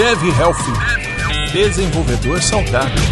[0.00, 0.64] Dev Health,
[1.52, 3.02] desenvolvedor saudável.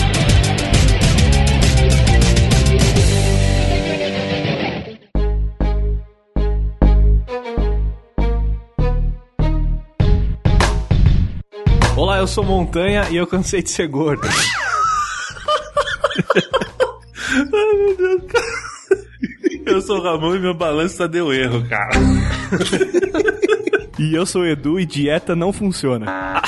[11.95, 14.27] Olá, eu sou Montanha e eu cansei de ser gordo.
[17.37, 18.47] Ai, meu Deus, cara.
[19.67, 21.91] Eu sou o Ramon e meu balanço deu erro, cara.
[23.99, 26.07] E eu sou o Edu e dieta não funciona.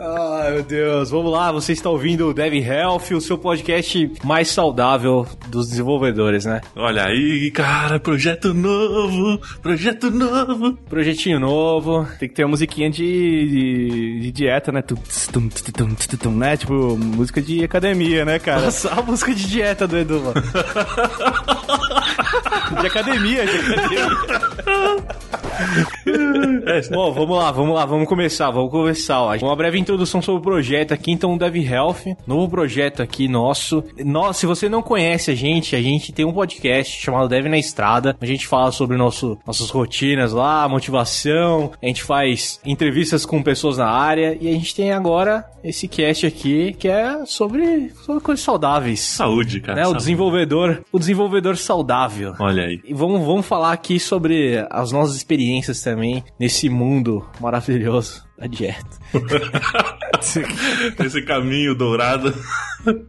[0.00, 1.10] Ai, meu Deus.
[1.10, 6.46] Vamos lá, você está ouvindo o Dev Health, o seu podcast mais saudável dos desenvolvedores,
[6.46, 6.62] né?
[6.74, 10.72] Olha aí, cara, projeto novo, projeto novo.
[10.88, 12.08] Projetinho novo.
[12.18, 14.80] Tem que ter uma musiquinha de, de, de dieta, né?
[14.80, 14.96] Tum,
[15.30, 16.56] tum, tum, tum, tum, tum, né?
[16.56, 18.62] Tipo, música de academia, né, cara?
[18.62, 20.40] Nossa, a música de dieta do Edu, mano.
[22.80, 24.06] de academia, de academia.
[26.90, 29.20] Bom, vamos lá, vamos lá, vamos começar, vamos começar.
[29.20, 29.36] Ó.
[29.42, 33.84] Uma breve introdução sobre o projeto aqui, então, o Dev Health, novo projeto aqui nosso.
[34.04, 37.58] Nós, se você não conhece a gente, a gente tem um podcast chamado Dev na
[37.58, 38.16] Estrada.
[38.20, 43.78] A gente fala sobre nosso, nossas rotinas lá, motivação, a gente faz entrevistas com pessoas
[43.78, 48.44] na área e a gente tem agora esse cast aqui que é sobre, sobre coisas
[48.44, 49.00] saudáveis.
[49.00, 49.76] Saúde, cara.
[49.76, 49.82] Né?
[49.82, 49.98] O saúde.
[49.98, 52.34] desenvolvedor, o desenvolvedor saudável.
[52.38, 52.80] Olha aí.
[52.84, 58.96] E vamos, vamos falar aqui sobre as nossas experiências também nesse mundo maravilhoso da dieta.
[61.04, 62.34] Esse caminho dourado,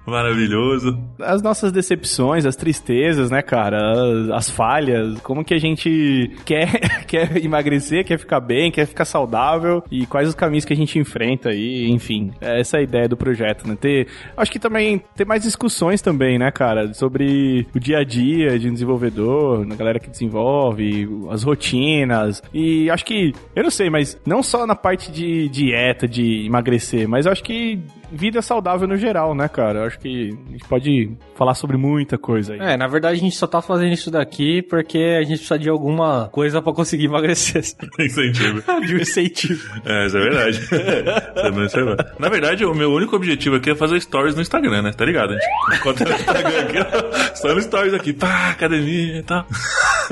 [0.06, 0.98] maravilhoso.
[1.20, 3.78] As nossas decepções, as tristezas, né, cara?
[3.92, 9.06] As, as falhas, como que a gente quer, quer emagrecer, quer ficar bem, quer ficar
[9.06, 12.32] saudável e quais os caminhos que a gente enfrenta aí, enfim.
[12.40, 13.76] Essa é a ideia do projeto, né?
[13.80, 16.94] Ter, acho que também ter mais discussões também, né, cara?
[16.94, 22.42] Sobre o dia a dia de um desenvolvedor, na galera que desenvolve, as rotinas.
[22.54, 25.17] E acho que, eu não sei, mas não só na parte de
[25.50, 27.80] dieta, de emagrecer, mas eu acho que
[28.12, 29.80] vida saudável no geral, né, cara?
[29.80, 32.60] Eu acho que a gente pode falar sobre muita coisa aí.
[32.60, 35.70] É, na verdade a gente só tá fazendo isso daqui porque a gente precisa de
[35.70, 37.64] alguma coisa pra conseguir emagrecer.
[38.00, 38.64] Incentivo.
[38.86, 39.82] de um incentivo.
[39.86, 40.60] É, isso é verdade.
[40.60, 42.12] Isso é verdade.
[42.20, 44.92] Na verdade, o meu único objetivo aqui é fazer stories no Instagram, né?
[44.92, 45.34] Tá ligado?
[45.34, 47.36] A gente conta no Instagram aqui, ó.
[47.36, 49.46] só no stories aqui, pá, academia e tal.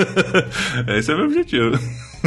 [0.97, 1.77] Esse é o meu objetivo.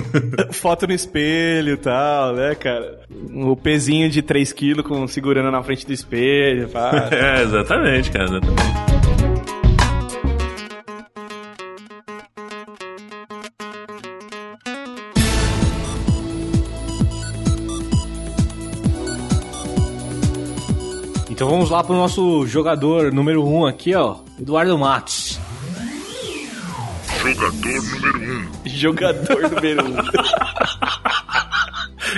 [0.53, 3.01] Foto no espelho e tal, né, cara?
[3.35, 7.09] O pezinho de 3kg com segurando na frente do espelho, pá.
[7.19, 8.25] É, exatamente, cara.
[8.25, 8.89] Exatamente.
[21.39, 24.17] Então vamos lá pro nosso jogador número 1 um aqui, ó.
[24.41, 25.28] Eduardo Matos.
[27.19, 27.53] Jogador
[27.83, 28.23] número 1.
[28.33, 28.49] Um.
[28.67, 29.89] Jogador número 1.
[29.91, 29.97] Um.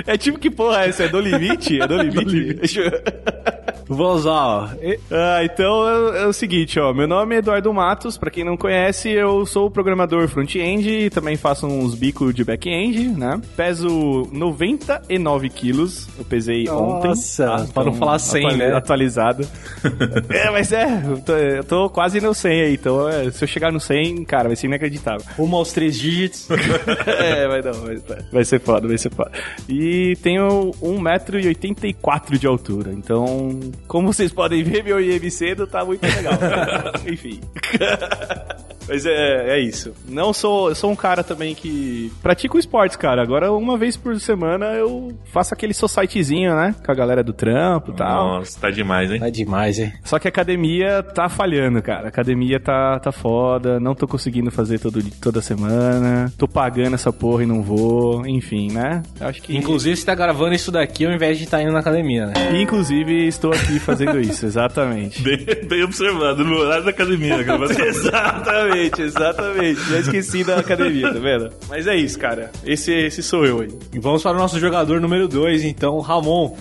[0.06, 1.04] é tipo que porra é essa?
[1.04, 1.80] É do limite?
[1.80, 2.40] É do limite?
[2.44, 3.59] Vamos lá,
[3.90, 4.68] ó.
[5.10, 6.92] Ah, então é, é, o seguinte, ó.
[6.94, 8.16] Meu nome é Eduardo Matos.
[8.16, 13.08] Pra quem não conhece, eu sou programador front-end e também faço uns bicos de back-end,
[13.08, 13.40] né?
[13.56, 16.08] Peso 99 quilos.
[16.16, 17.08] Eu pesei Nossa, ontem.
[17.08, 18.76] Nossa, pra não falar 100, atuali né?
[18.76, 19.48] Atualizado.
[20.30, 22.74] é, mas é, eu tô, eu tô, quase no 100 aí.
[22.74, 25.26] Então, é, se eu chegar no 100, cara, vai ser inacreditável.
[25.36, 26.48] Uma aos três dígitos.
[27.06, 27.96] é, vai não, vai,
[28.32, 29.32] vai ser foda, vai ser foda.
[29.68, 32.92] E tenho 1,84m de altura.
[32.92, 36.34] Então, como vocês podem ver, meu IMC não tá muito legal.
[37.06, 37.40] Enfim.
[38.90, 39.94] Mas é, é isso.
[40.08, 43.22] Não sou, eu sou um cara também que pratico esportes, cara.
[43.22, 46.74] Agora, uma vez por semana, eu faço aquele societyzinho, né?
[46.84, 48.38] Com a galera do trampo e tal.
[48.38, 49.20] Nossa, tá demais, hein?
[49.20, 49.92] Tá demais, hein?
[50.02, 52.06] Só que a academia tá falhando, cara.
[52.06, 53.78] A academia tá, tá foda.
[53.78, 56.32] Não tô conseguindo fazer todo, toda semana.
[56.36, 58.26] Tô pagando essa porra e não vou.
[58.26, 59.04] Enfim, né?
[59.20, 59.56] Acho que.
[59.56, 62.60] Inclusive, você tá gravando isso daqui ao invés de estar tá indo na academia, né?
[62.60, 65.22] Inclusive, estou aqui fazendo isso, exatamente.
[65.22, 67.36] Bem, bem observado, no horário da academia.
[67.86, 68.79] exatamente.
[68.86, 69.80] Exatamente, exatamente.
[69.90, 71.52] Já esqueci da academia, tá vendo?
[71.68, 72.50] Mas é isso, cara.
[72.64, 73.68] Esse, esse sou eu aí.
[73.92, 76.56] E vamos para o nosso jogador número 2, então, Ramon.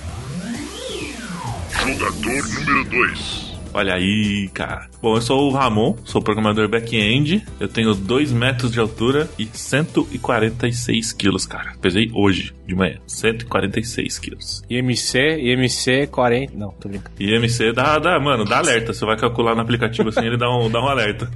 [1.72, 3.60] Jogador número 2.
[3.74, 4.89] Olha aí, cara.
[5.02, 7.46] Bom, eu sou o Ramon, sou programador back-end.
[7.58, 11.74] Eu tenho 2 metros de altura e 146 quilos, cara.
[11.82, 12.98] Pesei hoje, de manhã.
[13.08, 14.62] 146 quilos.
[14.70, 16.54] IMC, IMC 40.
[16.54, 17.16] Não, tô brincando.
[17.18, 18.94] IMC dá, dá, mano, dá alerta.
[18.94, 21.32] Você vai calcular no aplicativo assim, ele dá um, dá um alerta.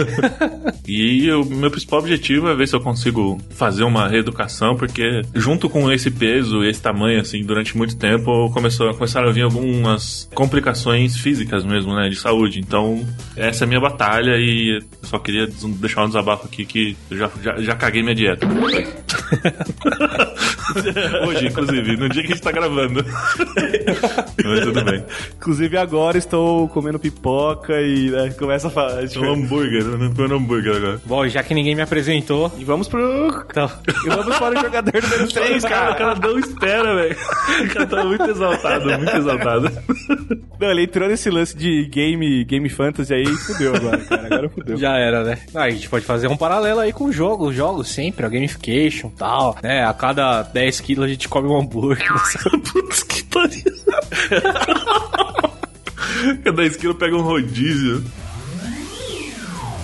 [0.88, 5.68] e o meu principal objetivo é ver se eu consigo fazer uma reeducação, porque junto
[5.68, 10.30] com esse peso e esse tamanho, assim, durante muito tempo, começou, começaram a vir algumas
[10.34, 12.58] complicações físicas mesmo, né, de saúde.
[12.70, 13.04] Então,
[13.36, 15.44] essa é a minha batalha e eu só queria
[15.80, 18.46] deixar um desabafo aqui que eu já, já, já caguei minha dieta.
[21.26, 23.02] Hoje, inclusive, no dia que a gente tá gravando.
[24.44, 25.04] Mas tudo bem.
[25.36, 29.02] Inclusive agora estou comendo pipoca e né, começa a falar.
[29.02, 30.12] É um hambúrguer, né?
[30.14, 31.00] Tô no hambúrguer agora.
[31.04, 33.00] Bom, já que ninguém me apresentou, E vamos pro.
[33.50, 33.68] então,
[34.06, 36.14] E vamos para o jogador número 3, Cara, o cara.
[36.16, 37.16] cara não espera, velho.
[37.64, 39.70] O cara tá muito exaltado, muito exaltado.
[40.60, 44.26] Não, ele entrou nesse lance de game, game fantasy aí fudeu agora, cara.
[44.26, 44.76] Agora fudeu.
[44.76, 45.38] já era, né?
[45.54, 49.08] Ah, a gente pode fazer um paralelo aí com o jogo, jogos sempre, a gamification
[49.08, 49.84] e tal, né?
[49.84, 52.06] A cada 10 quilos a gente come um hambúrguer.
[52.72, 53.64] Putz, que pariu.
[56.44, 58.04] Cada esquilo pega um rodízio.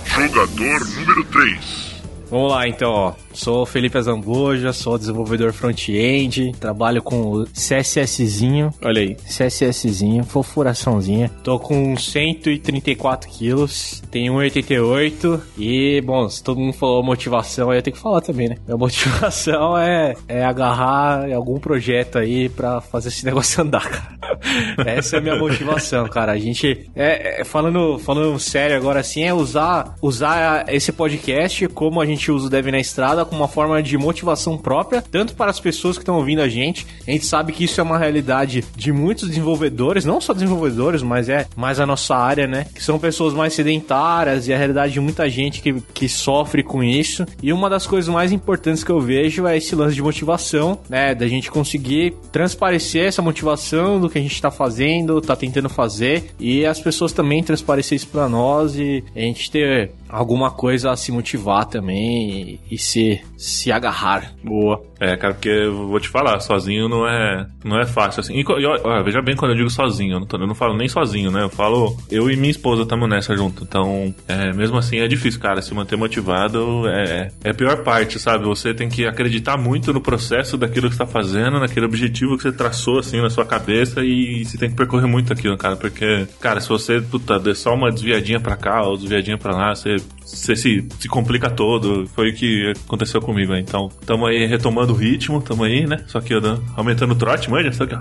[0.05, 1.86] Jogador número 3.
[2.29, 3.13] Vamos lá, então, ó.
[3.33, 8.73] Sou Felipe Azamboja, sou desenvolvedor front-end, trabalho com CSSzinho.
[8.83, 9.15] Olha aí.
[9.15, 11.29] CSSzinho, fofuraçãozinha.
[11.43, 17.83] Tô com 134 quilos, tenho 1,88 e, bom, se todo mundo falou motivação, aí eu
[17.83, 18.55] tenho que falar também, né?
[18.65, 24.17] Minha motivação é, é agarrar algum projeto aí pra fazer esse negócio andar, cara.
[24.85, 26.31] Essa é a minha motivação, cara.
[26.31, 32.01] A gente, é, é, falando, falando sério agora assim, é usar, usar esse podcast como
[32.01, 35.51] a gente usa o Dev na Estrada como uma forma de motivação própria, tanto para
[35.51, 36.85] as pessoas que estão ouvindo a gente.
[37.07, 41.29] A gente sabe que isso é uma realidade de muitos desenvolvedores, não só desenvolvedores, mas
[41.29, 42.65] é mais a nossa área, né?
[42.73, 46.83] Que são pessoas mais sedentárias e a realidade de muita gente que, que sofre com
[46.83, 47.25] isso.
[47.41, 51.13] E uma das coisas mais importantes que eu vejo é esse lance de motivação, né?
[51.13, 56.31] Da gente conseguir transparecer essa motivação do que a gente tá fazendo, tá tentando fazer,
[56.39, 60.95] e as pessoas também transparecer isso pra nós e a gente ter alguma coisa a
[60.95, 64.33] se motivar também e, e ser se agarrar.
[64.43, 64.81] Boa.
[64.99, 68.33] É, cara, porque eu vou te falar, sozinho não é, não é fácil assim.
[68.33, 70.75] E, e, ó, veja bem quando eu digo sozinho, eu não, tô- eu não falo
[70.75, 71.43] nem sozinho, né?
[71.43, 73.63] Eu falo, eu e minha esposa estamos nessa junto.
[73.63, 75.61] Então, é, mesmo assim é difícil, cara.
[75.61, 78.45] Se manter motivado é, é a pior parte, sabe?
[78.45, 82.43] Você tem que acreditar muito no processo daquilo que você tá fazendo, naquele objetivo que
[82.43, 85.75] você traçou assim na sua cabeça e você tem que percorrer muito aquilo, cara.
[85.75, 89.75] Porque, cara, se você, puta, der só uma desviadinha pra cá ou desviadinha pra lá,
[89.75, 92.05] você você se, se complica todo.
[92.07, 93.53] Foi o que aconteceu comigo.
[93.55, 95.97] Então, tamo aí retomando o ritmo, tamo aí, né?
[96.07, 97.99] Só que né, aumentando o trote, manja, só que ó.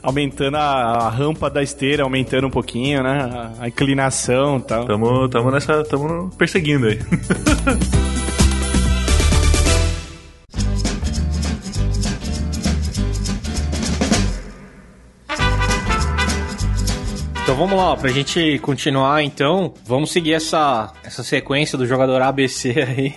[0.00, 3.28] aumentando a, a, rampa da esteira, aumentando um pouquinho, né?
[3.58, 4.84] A, a inclinação e tal.
[4.86, 5.82] Tamo, tamo nessa.
[5.82, 7.00] Tamo perseguindo aí.
[17.52, 22.22] Então vamos lá, ó, pra gente continuar então, vamos seguir essa, essa sequência do jogador
[22.22, 23.14] ABC aí.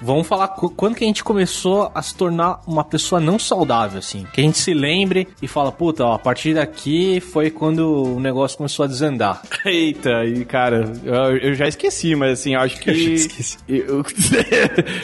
[0.00, 4.26] Vamos falar quando que a gente começou a se tornar uma pessoa não saudável, assim.
[4.32, 8.20] Que a gente se lembre e fala, puta, ó, a partir daqui foi quando o
[8.20, 9.42] negócio começou a desandar.
[9.64, 12.90] Eita, e cara, eu, eu já esqueci, mas assim, eu acho que.
[12.96, 13.58] Eu já esqueci.
[13.68, 14.04] Eu,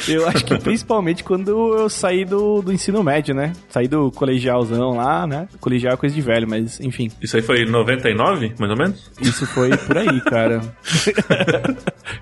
[0.09, 3.53] eu acho que principalmente quando eu saí do, do ensino médio, né?
[3.69, 5.49] Saí do colegialzão lá, né?
[5.61, 7.11] Colegial é coisa de velho, mas enfim.
[7.21, 9.11] Isso aí foi em 99, mais ou menos?
[9.21, 10.61] Isso foi por aí, cara.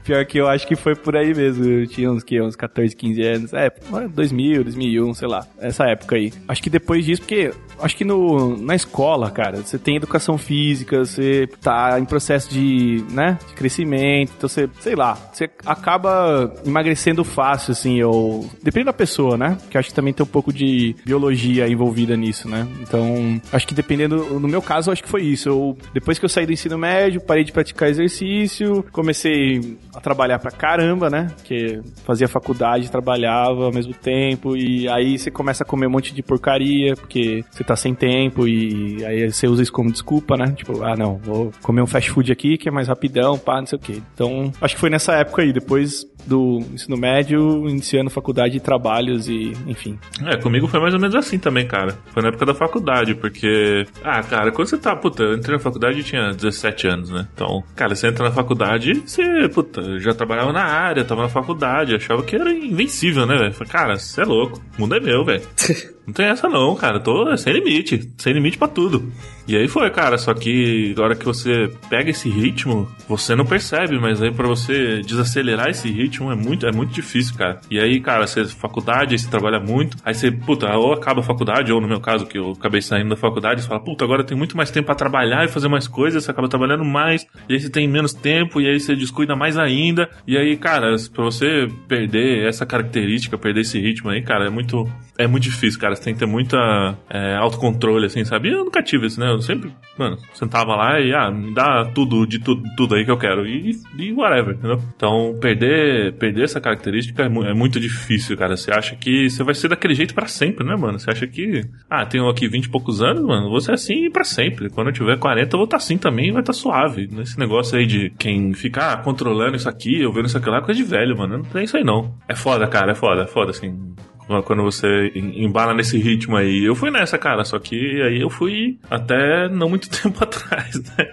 [0.05, 1.65] Pior que eu acho que foi por aí mesmo.
[1.65, 3.55] Eu tinha uns, que, uns 14, 15 anos.
[3.55, 3.73] É,
[4.13, 5.47] 2000, 2001, sei lá.
[5.59, 6.33] Essa época aí.
[6.47, 10.99] Acho que depois disso, porque acho que no, na escola, cara, você tem educação física,
[10.99, 14.33] você tá em processo de, né, de crescimento.
[14.37, 18.49] Então você, sei lá, você acaba emagrecendo fácil, assim, ou...
[18.63, 19.57] Depende da pessoa, né?
[19.71, 22.67] Que acho que também tem um pouco de biologia envolvida nisso, né?
[22.81, 24.39] Então, acho que dependendo...
[24.41, 25.49] No meu caso, acho que foi isso.
[25.49, 30.39] Eu, depois que eu saí do ensino médio, parei de praticar exercício, comecei a trabalhar
[30.39, 31.29] pra caramba, né?
[31.37, 32.50] Porque fazia faculdade,
[32.91, 37.45] trabalhava ao mesmo tempo, e aí você começa a comer um monte de porcaria, porque
[37.51, 40.53] você tá sem tempo, e aí você usa isso como desculpa, né?
[40.57, 43.67] Tipo, ah, não, vou comer um fast food aqui que é mais rapidão, pá, não
[43.67, 44.03] sei o quê.
[44.15, 49.29] Então, acho que foi nessa época aí, depois do ensino médio, iniciando faculdade de trabalhos
[49.29, 49.99] e, enfim.
[50.27, 51.97] É, comigo foi mais ou menos assim também, cara.
[52.13, 53.87] Foi na época da faculdade, porque.
[54.03, 54.95] Ah, cara, quando você tá.
[54.95, 57.27] Puta, eu entrei na faculdade e tinha 17 anos, né?
[57.35, 61.95] Então, cara, você entra na faculdade, você, puta, já trabalhava na área, tava na faculdade,
[61.95, 63.55] achava que era invencível, né, velho?
[63.69, 65.43] Cara, você é louco, o mundo é meu, velho.
[66.07, 66.99] Não tem essa não, cara.
[66.99, 68.13] Tô sem limite.
[68.19, 69.13] Sem limite pra tudo.
[69.51, 70.17] E aí foi, cara.
[70.17, 74.47] Só que na hora que você pega esse ritmo, você não percebe, mas aí pra
[74.47, 77.61] você desacelerar esse ritmo é muito, é muito difícil, cara.
[77.69, 81.25] E aí, cara, você faculdade, aí você trabalha muito, aí você, puta, ou acaba a
[81.25, 84.23] faculdade, ou no meu caso, que eu acabei saindo da faculdade, você fala, puta, agora
[84.23, 87.55] tenho muito mais tempo pra trabalhar e fazer mais coisas, você acaba trabalhando mais, e
[87.55, 90.09] aí você tem menos tempo, e aí você descuida mais ainda.
[90.29, 94.89] E aí, cara, pra você perder essa característica, perder esse ritmo aí, cara, é muito.
[95.19, 95.95] É muito difícil, cara.
[95.95, 98.49] Você tem que ter muita é, autocontrole, assim, sabe?
[98.49, 99.31] E eu nunca tive isso, né?
[99.31, 103.05] Eu mano, sempre, mano, sentava lá e, ah, me dá tudo, de tudo, tudo aí
[103.05, 103.47] que eu quero.
[103.47, 104.81] E, e whatever, entendeu?
[104.97, 108.57] Então, perder, perder essa característica é, mu- é muito difícil, cara.
[108.57, 110.99] Você acha que você vai ser daquele jeito pra sempre, né, mano?
[110.99, 114.25] Você acha que, ah, tenho aqui 20 e poucos anos, mano, vou ser assim pra
[114.25, 114.71] sempre.
[114.71, 117.09] Quando eu tiver 40, eu vou estar assim também e vai estar suave.
[117.11, 120.63] Nesse negócio aí de quem ficar controlando isso aqui, eu vendo isso aqui lá, é
[120.63, 121.39] coisa de velho, mano.
[121.39, 122.15] Não tem isso aí não.
[122.29, 123.95] É foda, cara, é foda, é foda, assim
[124.43, 126.65] quando você em- embala nesse ritmo aí.
[126.65, 131.09] Eu fui nessa, cara, só que aí eu fui até não muito tempo atrás, né?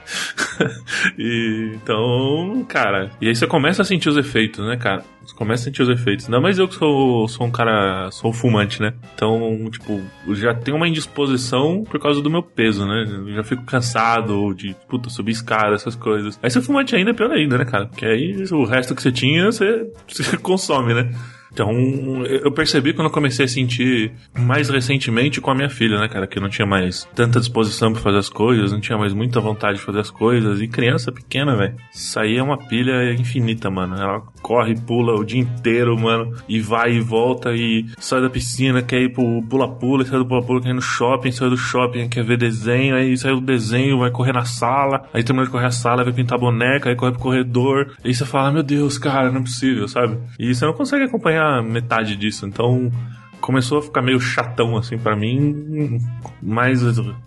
[1.18, 5.04] e, então, cara, e aí você começa a sentir os efeitos, né, cara?
[5.24, 6.26] Você começa a sentir os efeitos.
[6.26, 8.94] Ainda mais eu que sou, sou um cara, sou fumante, né?
[9.14, 10.02] Então, tipo,
[10.34, 13.04] já tenho uma indisposição por causa do meu peso, né?
[13.08, 16.40] Eu já fico cansado de, puta, subir escada, essas coisas.
[16.42, 17.88] Aí é fumante ainda é pior ainda, né, cara?
[17.88, 21.10] Porque aí o resto que você tinha, você, você consome, né?
[21.58, 26.08] Então, eu percebi quando eu comecei a sentir mais recentemente com a minha filha, né,
[26.08, 26.28] cara?
[26.28, 29.80] Que não tinha mais tanta disposição pra fazer as coisas, não tinha mais muita vontade
[29.80, 30.62] de fazer as coisas.
[30.62, 33.96] E criança pequena, velho, isso aí é uma pilha infinita, mano.
[33.96, 38.84] Ela corre, pula o dia inteiro, mano, e vai e volta e sai da piscina,
[38.84, 42.24] quer ir pro pula-pula, sai do pula-pula, quer ir no shopping, sai do shopping, quer
[42.24, 45.72] ver desenho, aí sai do desenho, vai correr na sala, aí termina de correr a
[45.72, 47.96] sala, vai pintar boneca, aí corre pro corredor.
[48.06, 50.20] E você fala, meu Deus, cara, não é possível, sabe?
[50.38, 52.92] E você não consegue acompanhar metade disso, então
[53.40, 56.00] começou a ficar meio chatão assim pra mim
[56.42, 56.82] mais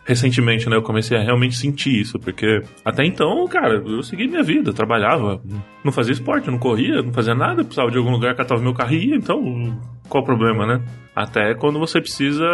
[0.04, 0.76] recentemente, né?
[0.76, 5.40] Eu comecei a realmente sentir isso, porque até então, cara, eu segui minha vida, trabalhava,
[5.84, 8.92] não fazia esporte, não corria, não fazia nada, precisava de algum lugar catava meu carro
[8.92, 9.78] ia, então
[10.10, 10.82] qual o problema, né?
[11.14, 12.46] Até quando você precisa,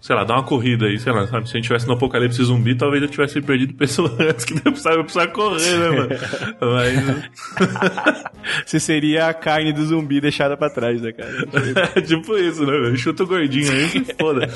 [0.00, 1.48] sei lá, dar uma corrida aí, sei lá, sabe?
[1.48, 4.72] Se a gente tivesse no apocalipse zumbi, talvez eu tivesse perdido pessoas antes que eu
[4.72, 6.08] precisava correr, né, mano?
[6.60, 8.22] Mas.
[8.66, 11.32] Você seria a carne do zumbi deixada pra trás, né, cara?
[12.02, 12.96] tipo isso, né, velho?
[12.96, 14.48] Chuta o gordinho aí, foda.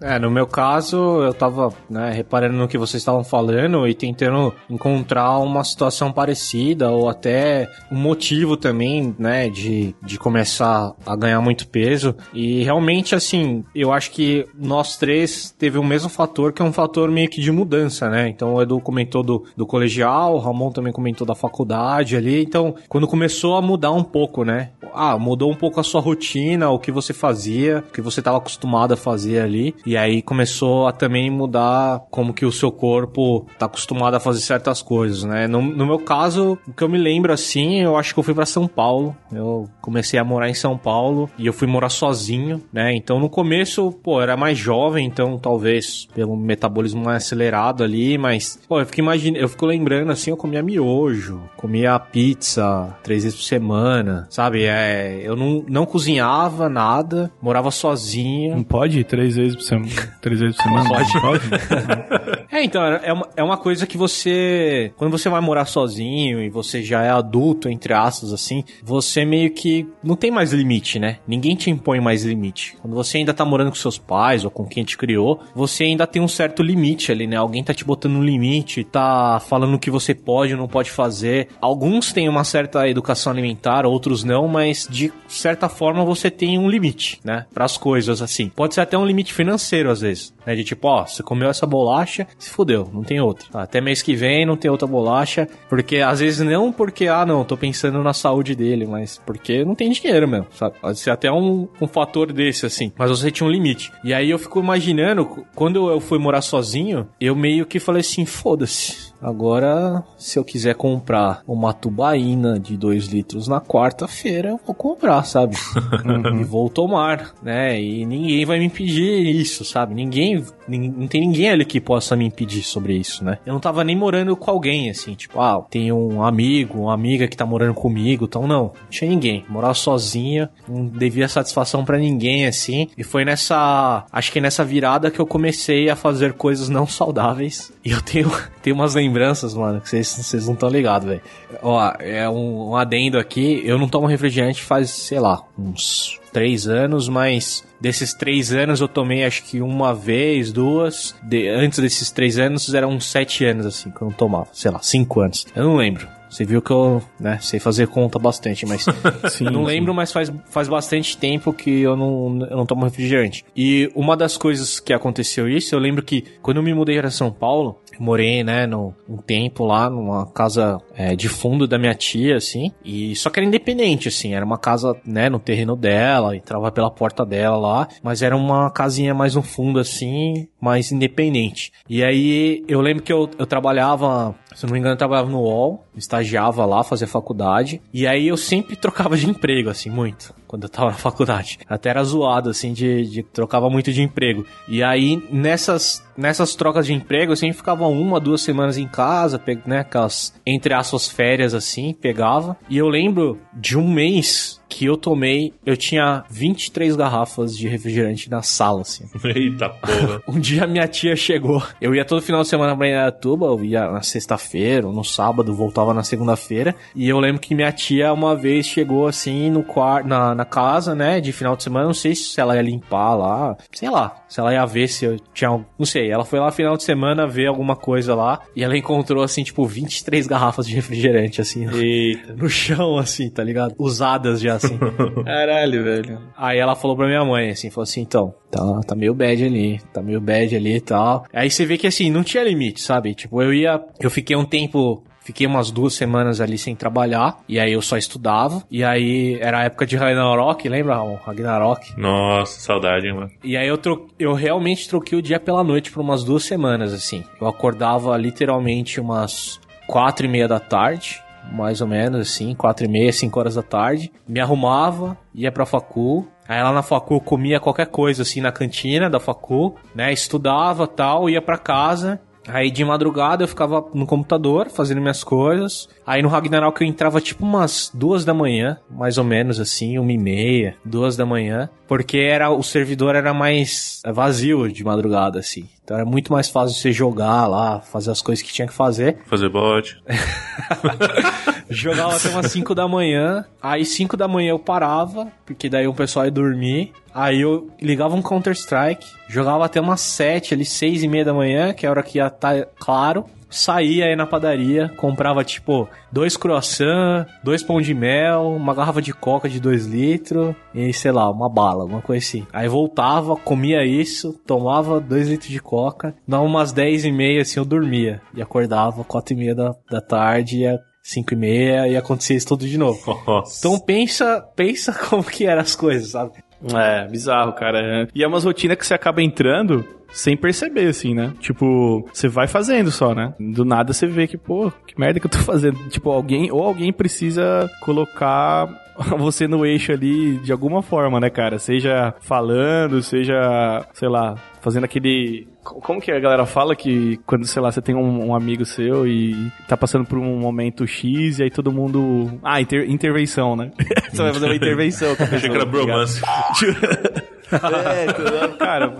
[0.00, 4.54] É, no meu caso, eu tava né, reparando no que vocês estavam falando e tentando
[4.70, 11.40] encontrar uma situação parecida ou até um motivo também, né, de, de começar a ganhar
[11.40, 12.14] muito peso.
[12.32, 16.72] E realmente, assim, eu acho que nós três teve o mesmo fator, que é um
[16.72, 18.28] fator meio que de mudança, né?
[18.28, 22.42] Então o Edu comentou do, do colegial, o Ramon também comentou da faculdade ali.
[22.42, 24.70] Então, quando começou a mudar um pouco, né?
[24.94, 28.38] Ah, mudou um pouco a sua rotina, o que você fazia, o que você estava
[28.38, 29.74] acostumado a fazer ali.
[29.88, 34.40] E aí começou a também mudar como que o seu corpo tá acostumado a fazer
[34.40, 35.48] certas coisas, né?
[35.48, 38.34] No, no meu caso, o que eu me lembro assim, eu acho que eu fui
[38.34, 39.16] para São Paulo.
[39.32, 42.94] Eu comecei a morar em São Paulo e eu fui morar sozinho, né?
[42.94, 48.18] Então no começo, pô, eu era mais jovem, então talvez pelo metabolismo mais acelerado ali,
[48.18, 53.22] mas, pô, eu fico imaginando, eu fico lembrando assim, eu comia miojo, comia pizza três
[53.22, 54.64] vezes por semana, sabe?
[54.64, 58.54] É, eu não, não cozinhava nada, morava sozinho.
[58.54, 59.77] Não pode três vezes por semana?
[60.20, 60.88] Três vezes por semana?
[60.88, 61.20] Pode.
[61.20, 62.38] pode?
[62.50, 64.90] É, então, é uma, é uma coisa que você.
[64.96, 69.50] Quando você vai morar sozinho e você já é adulto, entre aspas, assim, você meio
[69.50, 71.18] que não tem mais limite, né?
[71.26, 72.74] Ninguém te impõe mais limite.
[72.80, 76.06] Quando você ainda tá morando com seus pais ou com quem te criou, você ainda
[76.06, 77.36] tem um certo limite ali, né?
[77.36, 80.90] Alguém tá te botando um limite, tá falando o que você pode ou não pode
[80.90, 81.48] fazer.
[81.60, 86.68] Alguns têm uma certa educação alimentar, outros não, mas de certa forma você tem um
[86.68, 87.44] limite, né?
[87.52, 88.48] Para as coisas, assim.
[88.48, 89.58] Pode ser até um limite financeiro,
[89.90, 90.54] às vezes, né?
[90.54, 93.48] De tipo, ó, você comeu essa bolacha, se fudeu, não tem outra.
[93.50, 97.24] Tá, até mês que vem não tem outra bolacha, porque às vezes não porque, ah,
[97.24, 100.76] não, tô pensando na saúde dele, mas porque não tem dinheiro mesmo, sabe?
[100.80, 102.92] Pode ser até um, um fator desse, assim.
[102.96, 103.92] Mas você tinha um limite.
[104.04, 108.24] E aí eu fico imaginando, quando eu fui morar sozinho, eu meio que falei assim,
[108.24, 109.08] foda-se.
[109.20, 115.24] Agora, se eu quiser comprar uma tubaína de 2 litros na quarta-feira, eu vou comprar,
[115.24, 115.56] sabe?
[116.40, 117.80] e vou tomar, né?
[117.80, 119.94] E ninguém vai me impedir isso, sabe?
[119.94, 123.38] Ninguém, nin- não tem ninguém ali que possa me impedir sobre isso, né?
[123.46, 127.26] Eu não tava nem morando com alguém, assim, tipo, ah, tem um amigo, uma amiga
[127.28, 129.44] que tá morando comigo, então não, não tinha ninguém.
[129.48, 132.88] Morar sozinha, não devia satisfação pra ninguém, assim.
[132.96, 137.72] E foi nessa, acho que nessa virada que eu comecei a fazer coisas não saudáveis.
[137.84, 138.30] E eu tenho,
[138.68, 141.22] tenho umas lembranças, mano, que vocês, não estão ligados, velho.
[141.62, 146.68] Ó, é um, um adendo aqui, eu não tomo refrigerante faz, sei lá, uns três
[146.68, 151.14] anos, mas desses três anos eu tomei acho que uma vez, duas.
[151.22, 154.48] De- antes desses três anos eram uns sete anos, assim, que eu não tomava.
[154.52, 155.46] Sei lá, cinco anos.
[155.56, 156.06] Eu não lembro.
[156.28, 158.84] Você viu que eu, né, sei fazer conta bastante, mas
[159.32, 159.64] Sim, não sim.
[159.66, 163.46] lembro, mas faz, faz bastante tempo que eu não, eu não tomo refrigerante.
[163.56, 167.10] E uma das coisas que aconteceu isso, eu lembro que quando eu me mudei para
[167.10, 171.94] São Paulo, morei, né, no, um tempo lá numa casa é, de fundo da minha
[171.94, 176.36] tia, assim, e só que era independente, assim, era uma casa, né, no terreno dela,
[176.36, 181.72] entrava pela porta dela lá, mas era uma casinha mais no fundo, assim, mais independente.
[181.88, 185.40] E aí eu lembro que eu, eu trabalhava, se não me engano, eu trabalhava no
[185.40, 190.64] UOL, estagiava lá, fazia faculdade, e aí eu sempre trocava de emprego, assim, muito, quando
[190.64, 191.58] eu tava na faculdade.
[191.68, 194.44] Até era zoado, assim, de, de trocava muito de emprego.
[194.66, 199.40] E aí, nessas, nessas trocas de emprego, eu sempre ficava uma, duas semanas em casa,
[199.66, 202.56] né, aquelas, entre aspas, férias, assim, pegava.
[202.68, 208.30] E eu lembro de um mês que eu tomei, eu tinha 23 garrafas de refrigerante
[208.30, 209.04] na sala, assim.
[209.24, 210.22] Eita porra.
[210.28, 211.62] Um dia minha tia chegou.
[211.80, 215.54] Eu ia todo final de semana pra Indaiatuba, eu ia na sexta-feira, ou no sábado,
[215.54, 216.74] voltava na segunda-feira.
[216.94, 220.94] E eu lembro que minha tia uma vez chegou assim no quarto, na, na casa,
[220.94, 221.86] né, de final de semana.
[221.86, 225.16] Não sei se ela ia limpar lá, sei lá, se ela ia ver se eu
[225.32, 225.50] tinha.
[225.78, 226.10] Não sei.
[226.10, 228.40] Ela foi lá final de semana ver alguma coisa lá.
[228.54, 232.34] E ela encontrou assim, tipo, 23 garrafas de refrigerante, assim, Eita.
[232.34, 233.74] no chão, assim, tá ligado?
[233.78, 234.78] Usadas já, assim.
[235.24, 236.18] Caralho, velho.
[236.36, 239.80] Aí ela falou pra minha mãe, assim, falou assim, então, tá, tá meio bad ali,
[239.92, 241.24] tá meio bad ali e tal.
[241.32, 243.14] Aí você vê que, assim, não tinha limite, sabe?
[243.14, 245.02] Tipo, eu ia, eu fiquei um tempo...
[245.20, 249.58] Fiquei umas duas semanas ali sem trabalhar, e aí eu só estudava, e aí era
[249.58, 251.16] a época de Ragnarok, lembra, Ramon?
[251.16, 252.00] Ragnarok.
[252.00, 253.30] Nossa, saudade, mano.
[253.44, 254.08] E aí eu, tro...
[254.18, 257.24] eu realmente troquei o dia pela noite por umas duas semanas, assim.
[257.38, 262.88] Eu acordava literalmente umas quatro e meia da tarde, mais ou menos, assim, quatro e
[262.88, 264.12] meia, cinco horas da tarde.
[264.26, 266.26] Me arrumava, ia pra facu.
[266.46, 270.12] Aí lá na facu eu comia qualquer coisa, assim, na cantina da facu, né?
[270.12, 272.20] Estudava tal, ia pra casa.
[272.48, 275.86] Aí de madrugada eu ficava no computador fazendo minhas coisas.
[276.06, 280.12] Aí no Ragnarok eu entrava tipo umas duas da manhã, mais ou menos assim, uma
[280.12, 285.68] e meia, duas da manhã, porque era o servidor era mais vazio de madrugada assim.
[285.88, 289.20] Então era muito mais fácil você jogar lá, fazer as coisas que tinha que fazer.
[289.24, 289.96] Fazer bot.
[291.70, 293.46] Jogava até umas 5 da manhã.
[293.62, 296.92] Aí 5 da manhã eu parava, porque daí o pessoal ia dormir.
[297.14, 301.72] Aí eu ligava um Counter-Strike, jogava até umas 7 ali, 6 e meia da manhã,
[301.72, 303.24] que é a hora que ia estar claro.
[303.50, 309.12] Saía aí na padaria, comprava tipo dois croissant, dois pão de mel, uma garrafa de
[309.12, 312.46] coca de 2 litros e sei lá, uma bala, uma coisa assim.
[312.52, 317.58] Aí voltava, comia isso, tomava 2 litros de coca, dava umas 10 e meia assim
[317.58, 318.20] eu dormia.
[318.34, 322.48] E acordava 4 e meia da, da tarde, ia 5 e meia e acontecia isso
[322.48, 323.00] tudo de novo.
[323.26, 323.58] Nossa.
[323.58, 326.32] Então pensa, pensa como que eram as coisas, sabe?
[326.74, 328.08] É, bizarro, cara.
[328.14, 331.32] E é umas rotinas que você acaba entrando sem perceber, assim, né?
[331.40, 333.34] Tipo, você vai fazendo só, né?
[333.38, 335.78] Do nada você vê que, pô, que merda que eu tô fazendo.
[335.88, 338.68] Tipo, alguém, ou alguém precisa colocar
[339.18, 341.58] você no eixo ali de alguma forma, né, cara?
[341.58, 345.46] Seja falando, seja, sei lá, fazendo aquele.
[345.68, 348.64] Co- Como que a galera fala que quando, sei lá, você tem um, um amigo
[348.64, 352.38] seu e tá passando por um momento X e aí todo mundo.
[352.42, 353.70] Ah, inter- intervenção, né?
[354.10, 356.20] você vai fazer uma intervenção Achei que era tá bromance.
[357.50, 358.12] É,
[358.58, 358.92] cara.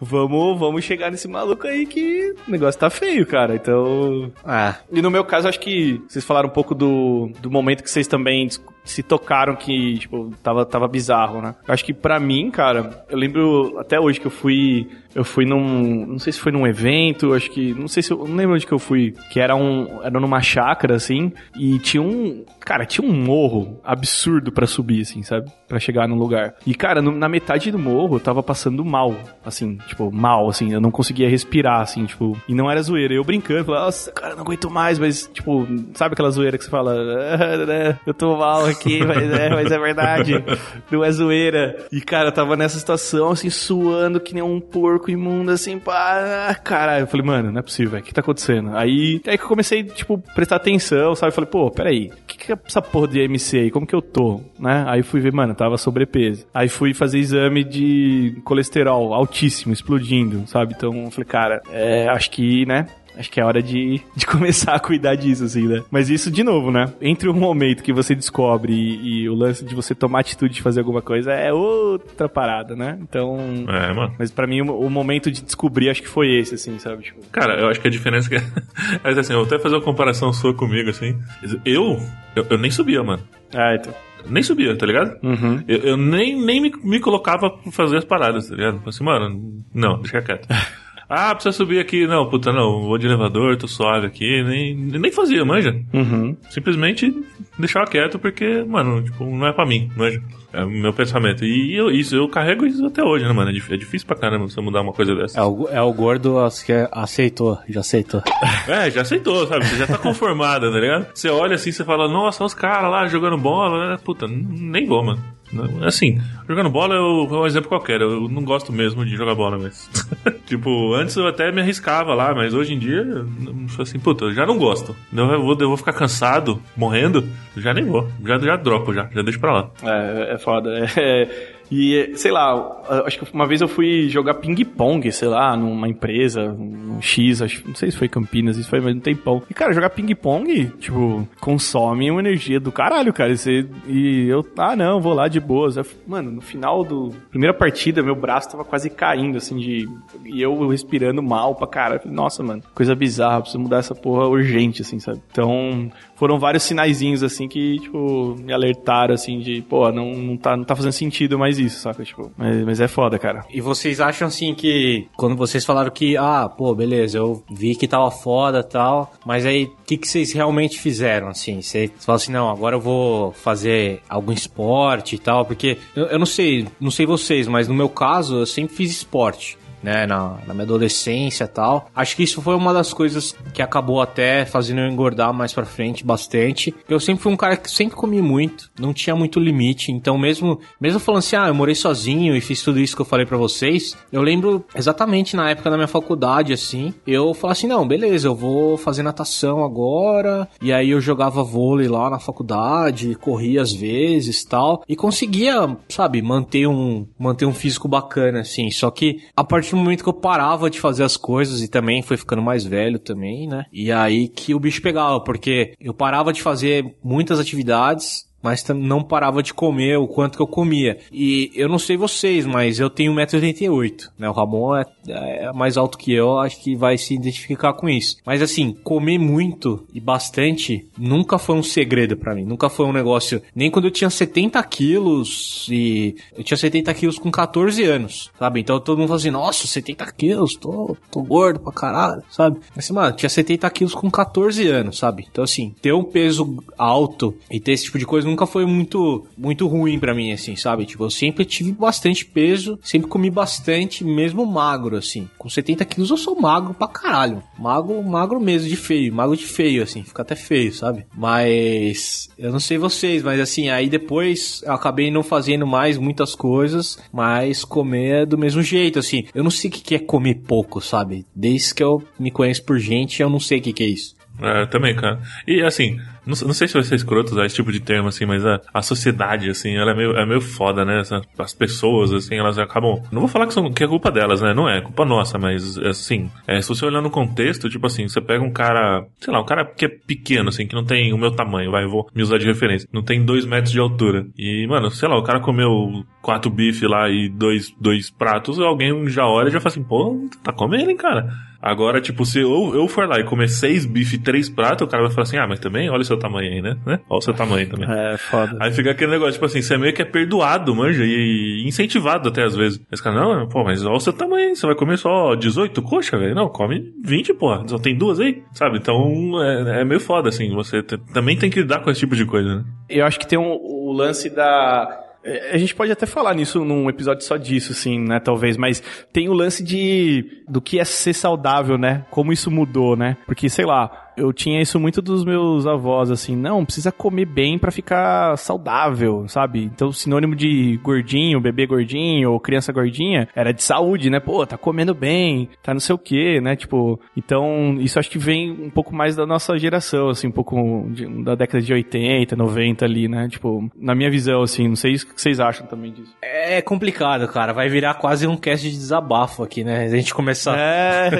[0.00, 3.54] vamos, vamos chegar nesse maluco aí que o negócio tá feio, cara.
[3.54, 4.30] Então.
[4.44, 7.90] Ah, E no meu caso, acho que vocês falaram um pouco do, do momento que
[7.90, 8.48] vocês também
[8.84, 11.54] se tocaram que, tipo, tava, tava bizarro, né?
[11.66, 14.88] Acho que pra mim, cara, eu lembro até hoje que eu fui.
[15.18, 16.06] Eu fui num.
[16.06, 17.74] Não sei se foi num evento, acho que.
[17.74, 18.18] Não sei se eu.
[18.18, 19.14] Não lembro onde que eu fui.
[19.32, 20.00] Que era um.
[20.00, 21.32] Era numa chácara, assim.
[21.58, 22.44] E tinha um.
[22.60, 25.50] Cara, tinha um morro absurdo pra subir, assim, sabe?
[25.66, 26.54] Pra chegar no lugar.
[26.64, 29.16] E, cara, no- na metade do morro eu tava passando mal.
[29.44, 30.72] Assim, tipo, mal, assim.
[30.72, 32.36] Eu não conseguia respirar, assim, tipo.
[32.48, 33.12] E não era zoeira.
[33.12, 36.70] Eu brincando, falava, nossa, cara, não aguento mais, mas, tipo, sabe aquela zoeira que você
[36.70, 40.44] fala, "Ah, eu tô mal aqui, mas é, mas é verdade.
[40.92, 41.86] Não é zoeira.
[41.90, 46.54] E, cara, eu tava nessa situação, assim, suando que nem um porco imundo, assim, pá.
[46.62, 48.02] Caralho, eu falei, mano, não é possível, velho.
[48.02, 48.76] O que tá acontecendo?
[48.76, 51.30] Aí, aí que eu comecei, tipo, prestar atenção, sabe?
[51.30, 53.70] Eu falei, pô, peraí, o que, que é essa porra de MC aí?
[53.70, 54.40] Como que eu tô?
[54.58, 54.84] Né?
[54.86, 56.46] Aí fui ver, mano, tava sobrepeso.
[56.52, 60.74] Aí fui fazer exame de colesterol altíssimo, explodindo, sabe?
[60.76, 62.86] Então, eu falei, cara, é, acho que, né?
[63.18, 65.82] Acho que é hora de, de começar a cuidar disso, assim, né?
[65.90, 66.92] Mas isso, de novo, né?
[67.00, 70.62] Entre o momento que você descobre e, e o lance de você tomar atitude de
[70.62, 72.98] fazer alguma coisa é outra parada, né?
[73.02, 73.36] Então.
[73.68, 74.14] É, mano.
[74.18, 77.02] Mas pra mim, o, o momento de descobrir, acho que foi esse, assim, sabe?
[77.02, 78.46] Tipo, Cara, eu acho que a diferença é que.
[79.02, 81.18] Mas assim, eu vou até fazer uma comparação sua comigo, assim.
[81.64, 81.98] Eu,
[82.36, 83.22] eu, eu nem subia, mano.
[83.54, 83.92] ah, então.
[84.28, 85.16] Nem subia, tá ligado?
[85.22, 85.62] Uhum.
[85.66, 88.78] Eu, eu nem, nem me, me colocava pra fazer as paradas, tá ligado?
[88.78, 90.46] Falei assim, mano, não, deixa quieto.
[91.08, 92.06] Ah, precisa subir aqui.
[92.06, 94.42] Não, puta, não, vou de elevador, tô suave aqui.
[94.42, 95.74] Nem, nem fazia, manja.
[95.92, 96.36] Uhum.
[96.50, 97.12] Simplesmente
[97.58, 100.20] deixava quieto porque, mano, tipo, não é pra mim, manja.
[100.52, 101.44] É o meu pensamento.
[101.44, 103.50] E eu, isso, eu carrego isso até hoje, né, mano?
[103.50, 105.38] É é difícil pra caramba você mudar uma coisa dessa.
[105.38, 108.22] É o, é o gordo as- que aceitou, já aceitou.
[108.68, 109.64] É, já aceitou, sabe?
[109.66, 111.06] Você já tá conformada, tá ligado?
[111.14, 113.96] Você olha assim, você fala, nossa, olha os caras lá jogando bola, né?
[114.04, 115.22] Puta, nem vou, mano.
[115.52, 119.34] Não, Assim, jogando bola eu, é um exemplo qualquer, eu não gosto mesmo de jogar
[119.34, 119.88] bola, mas.
[120.46, 123.26] tipo, antes eu até me arriscava lá, mas hoje em dia, eu
[123.70, 124.94] sou assim, puta, eu já não gosto.
[125.12, 128.08] Eu vou, eu vou ficar cansado, morrendo, já nem vou.
[128.24, 129.70] Já, já dropo, já, já deixo pra lá.
[129.82, 130.68] É, é foda.
[130.98, 135.88] É, e, sei lá, acho que uma vez eu fui jogar ping-pong, sei lá, numa
[135.88, 139.42] empresa, um X, acho, não sei se foi Campinas, isso foi mais um tempão.
[139.48, 143.32] E, cara, jogar ping-pong, tipo, consome uma energia do caralho, cara.
[143.32, 145.76] E, você, e eu, ah, não, vou lá de boas.
[146.06, 149.88] Mano, no final do primeira partida, meu braço tava quase caindo, assim, de.
[150.24, 152.00] E eu respirando mal pra cara.
[152.04, 155.20] Nossa, mano, coisa bizarra, preciso mudar essa porra urgente, assim, sabe?
[155.30, 160.56] Então, foram vários sinaizinhos, assim, que, tipo, me alertaram, assim, de, pô, não, não, tá,
[160.56, 162.04] não tá fazendo sentido mais isso, saca?
[162.04, 163.44] Tipo, mas, mas é foda, cara.
[163.50, 167.86] E vocês acham assim que quando vocês falaram que, ah, pô, beleza, eu vi que
[167.86, 171.62] tava foda tal, mas aí o que, que vocês realmente fizeram, assim?
[171.62, 176.18] Vocês falam assim, não, agora eu vou fazer algum esporte e tal, porque eu, eu
[176.18, 179.56] não sei, não sei vocês, mas no meu caso eu sempre fiz esporte.
[179.82, 181.88] Né, na, na minha adolescência e tal.
[181.94, 185.64] Acho que isso foi uma das coisas que acabou até fazendo eu engordar mais pra
[185.64, 186.74] frente bastante.
[186.88, 189.92] Eu sempre fui um cara que sempre comi muito, não tinha muito limite.
[189.92, 193.06] Então, mesmo, mesmo falando assim, ah, eu morei sozinho e fiz tudo isso que eu
[193.06, 197.66] falei pra vocês, eu lembro exatamente na época da minha faculdade, assim, eu falava assim,
[197.66, 200.48] não, beleza, eu vou fazer natação agora.
[200.60, 204.82] E aí eu jogava vôlei lá na faculdade, corria às vezes tal.
[204.88, 208.70] E conseguia, sabe, manter um, manter um físico bacana, assim.
[208.70, 212.02] Só que a partir do momento que eu parava de fazer as coisas e também
[212.02, 213.64] foi ficando mais velho também, né?
[213.72, 219.02] E aí que o bicho pegava, porque eu parava de fazer muitas atividades mas não
[219.02, 220.98] parava de comer o quanto que eu comia.
[221.12, 224.28] E eu não sei vocês, mas eu tenho 1,88m, né?
[224.28, 228.16] O Ramon é, é mais alto que eu, acho que vai se identificar com isso.
[228.24, 232.92] Mas assim, comer muito e bastante nunca foi um segredo pra mim, nunca foi um
[232.92, 238.30] negócio, nem quando eu tinha 70 quilos e eu tinha 70 quilos com 14 anos,
[238.38, 238.60] sabe?
[238.60, 242.58] Então todo mundo fala assim, nossa, 70 quilos, tô, tô gordo pra caralho, sabe?
[242.74, 245.26] Mas assim, mano, eu tinha 70 quilos com 14 anos, sabe?
[245.30, 249.26] Então assim, ter um peso alto e ter esse tipo de coisa nunca foi muito,
[249.36, 250.84] muito ruim pra mim, assim, sabe?
[250.86, 255.28] Tipo, eu sempre tive bastante peso, sempre comi bastante, mesmo magro, assim.
[255.38, 257.42] Com 70 quilos eu sou magro pra caralho.
[257.58, 261.06] Magro, magro mesmo, de feio, magro de feio, assim, fica até feio, sabe?
[261.16, 266.34] Mas, eu não sei vocês, mas assim, aí depois eu acabei não fazendo mais muitas
[266.34, 269.24] coisas, mas comer é do mesmo jeito, assim.
[269.34, 271.26] Eu não sei o que é comer pouco, sabe?
[271.34, 274.16] Desde que eu me conheço por gente, eu não sei o que que é isso.
[274.40, 275.20] É, também, cara.
[275.46, 278.24] E assim, não, não sei se vai ser escroto usar esse tipo de termo, assim,
[278.26, 281.00] mas a, a sociedade, assim, ela é meio, é meio foda, né?
[281.00, 283.02] Essa- as pessoas, assim, elas acabam.
[283.10, 284.52] Não vou falar que, são, que é culpa delas, né?
[284.54, 288.06] Não é, é culpa nossa, mas assim, é, se você olhar no contexto, tipo assim,
[288.08, 291.12] você pega um cara, sei lá, um cara que é pequeno, assim, que não tem
[291.12, 292.88] o meu tamanho, vai, vou me usar de referência.
[292.92, 294.26] Não tem dois metros de altura.
[294.36, 299.08] E, mano, sei lá, o cara comeu quatro bife lá e dois, dois pratos, alguém
[299.08, 301.28] já olha e já fala assim, pô, tá comendo, hein, cara?
[301.60, 304.90] Agora, tipo, se eu, eu for lá e comer seis bife e três pratos, o
[304.90, 306.76] cara vai falar assim, ah, mas também olha o seu tamanho aí, né?
[306.86, 307.00] né?
[307.10, 307.88] Olha o seu tamanho também.
[307.98, 308.56] É foda.
[308.60, 312.44] Aí fica aquele negócio, tipo assim, você meio que é perdoado, manja, e incentivado até
[312.44, 312.80] às vezes.
[312.92, 316.16] Esse cara, não, pô, mas olha o seu tamanho, você vai comer só 18 coxa,
[316.16, 316.34] velho?
[316.34, 318.78] Não, come 20, porra, só tem duas aí, sabe?
[318.78, 322.24] Então é, é meio foda, assim, você também tem que lidar com esse tipo de
[322.24, 322.64] coisa, né?
[322.88, 325.06] Eu acho que tem um- o lance da.
[325.22, 328.20] É, A gente pode até falar nisso num episódio só disso, assim, né?
[328.20, 332.04] Talvez, mas tem o lance de do que é ser saudável, né?
[332.10, 333.16] Como isso mudou, né?
[333.26, 337.58] Porque, sei lá, eu tinha isso muito dos meus avós, assim, não, precisa comer bem
[337.58, 339.64] pra ficar saudável, sabe?
[339.64, 344.20] Então, sinônimo de gordinho, bebê gordinho ou criança gordinha era de saúde, né?
[344.20, 346.56] Pô, tá comendo bem, tá não sei o quê, né?
[346.56, 350.86] Tipo, então, isso acho que vem um pouco mais da nossa geração, assim, um pouco
[350.90, 353.28] de- da década de 80, 90 ali, né?
[353.28, 356.14] Tipo, na minha visão, assim, não sei o que vocês acham também disso.
[356.22, 357.52] É complicado, cara.
[357.52, 359.84] Vai virar quase um cast de desabafo aqui, né?
[359.84, 361.10] A gente começar É,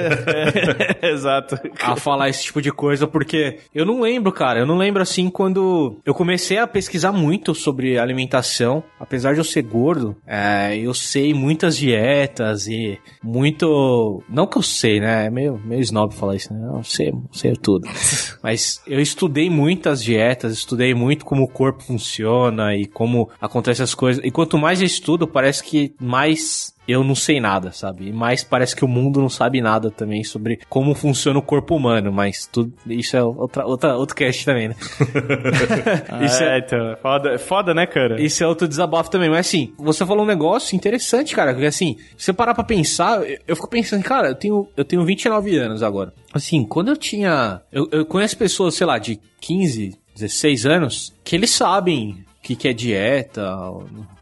[1.11, 1.55] exato.
[1.81, 4.59] a falar esse tipo de coisa, porque eu não lembro, cara.
[4.59, 8.83] Eu não lembro assim quando eu comecei a pesquisar muito sobre alimentação.
[8.99, 14.23] Apesar de eu ser gordo, é, eu sei muitas dietas e muito.
[14.29, 15.27] Não que eu sei, né?
[15.27, 16.67] É meio, meio snob falar isso, né?
[16.67, 17.87] Eu sei, sei tudo.
[18.41, 23.93] Mas eu estudei muitas dietas, estudei muito como o corpo funciona e como acontecem as
[23.93, 24.23] coisas.
[24.23, 28.11] E quanto mais eu estudo, parece que mais eu não sei nada, sabe?
[28.11, 32.11] Mas parece que o mundo não sabe nada também sobre como funciona o corpo humano,
[32.11, 34.75] mas tudo, isso é outra, outra, outro cast também, né?
[36.25, 38.21] isso é, é, então, foda, foda, né, cara?
[38.21, 41.97] Isso é outro desabafo também, mas assim, você falou um negócio interessante, cara, porque assim,
[42.17, 45.57] se você parar pra pensar, eu, eu fico pensando, cara, eu tenho, eu tenho 29
[45.57, 46.13] anos agora.
[46.33, 47.61] Assim, quando eu tinha.
[47.71, 52.67] Eu, eu conheço pessoas, sei lá, de 15, 16 anos, que eles sabem que, que
[52.67, 53.47] é dieta,